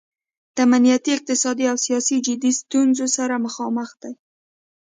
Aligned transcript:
د 0.55 0.57
امنیتي، 0.67 1.09
اقتصادي 1.17 1.65
او 1.71 1.77
سیاسي 1.85 2.15
جدي 2.27 2.51
ستونځو 2.61 3.05
سره 3.17 3.43
مخامخ 3.45 3.89
دی. 4.01 4.13